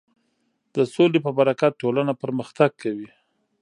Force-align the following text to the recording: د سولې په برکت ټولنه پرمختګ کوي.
د 0.75 0.77
سولې 0.93 1.19
په 1.25 1.31
برکت 1.37 1.71
ټولنه 1.81 2.13
پرمختګ 2.23 2.71
کوي. 2.81 3.09